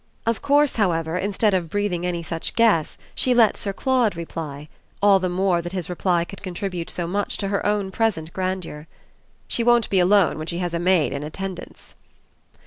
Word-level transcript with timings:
Of 0.25 0.41
course, 0.41 0.77
however, 0.77 1.15
instead 1.15 1.53
of 1.53 1.69
breathing 1.69 2.07
any 2.07 2.23
such 2.23 2.55
guess 2.55 2.97
she 3.13 3.35
let 3.35 3.55
Sir 3.55 3.71
Claude 3.71 4.15
reply; 4.15 4.67
all 4.99 5.19
the 5.19 5.29
more 5.29 5.61
that 5.61 5.73
his 5.73 5.91
reply 5.91 6.25
could 6.25 6.41
contribute 6.41 6.89
so 6.89 7.05
much 7.05 7.37
to 7.37 7.49
her 7.49 7.63
own 7.63 7.91
present 7.91 8.33
grandeur. 8.33 8.87
"She 9.47 9.63
won't 9.63 9.91
be 9.91 9.99
alone 9.99 10.39
when 10.39 10.47
she 10.47 10.57
has 10.57 10.73
a 10.73 10.79
maid 10.79 11.13
in 11.13 11.21
attendance." 11.21 11.93